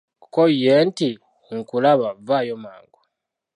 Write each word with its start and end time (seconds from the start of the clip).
Ko 0.33 0.43
ye 0.61 0.73
nti, 0.87 1.09
"Nkulaba, 1.55 2.09
vaayo 2.27 2.55
mangu" 2.63 2.99